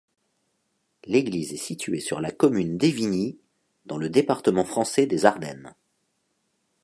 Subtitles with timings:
[1.05, 3.37] L'église est située sur la commune d'Évigny,
[3.85, 5.75] dans le département français des Ardennes.